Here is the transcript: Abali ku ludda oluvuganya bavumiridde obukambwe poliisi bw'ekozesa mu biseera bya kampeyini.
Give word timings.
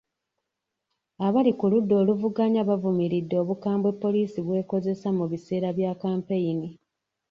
Abali 1.25 1.51
ku 1.59 1.65
ludda 1.71 1.93
oluvuganya 2.01 2.61
bavumiridde 2.69 3.35
obukambwe 3.43 3.89
poliisi 4.01 4.39
bw'ekozesa 4.45 5.07
mu 5.17 5.25
biseera 5.31 5.69
bya 5.77 5.91
kampeyini. 6.01 6.69